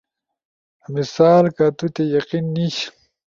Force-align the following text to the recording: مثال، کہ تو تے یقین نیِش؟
مثال، 0.93 1.45
کہ 1.55 1.65
تو 1.77 1.85
تے 1.93 2.03
یقین 2.15 2.45
نیِش؟ 2.55 2.75